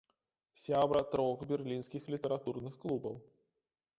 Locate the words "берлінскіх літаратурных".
1.51-2.73